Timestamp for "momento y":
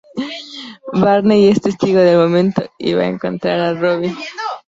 2.17-2.93